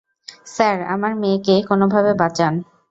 Sir, 0.45 0.77
আমার 0.93 1.13
মেয়েকে 1.15 1.55
কোনোভাবে 1.69 2.11
বাঁচান। 2.21 2.53